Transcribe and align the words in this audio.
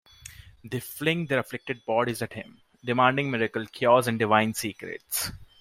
They 0.63 0.79
fling 0.79 1.27
their 1.27 1.37
afflicted 1.37 1.85
bodies 1.85 2.23
at 2.23 2.33
him, 2.33 2.61
demanding 2.83 3.29
miracle 3.29 3.67
cures 3.67 4.07
and 4.07 4.17
divine 4.17 4.55
secrets. 4.55 5.29